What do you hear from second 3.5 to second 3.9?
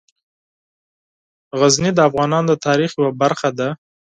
ده.